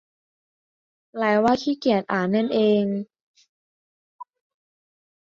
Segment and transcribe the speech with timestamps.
[1.11, 2.85] แปลว่าขี้เกียจอ่านนั่นเอง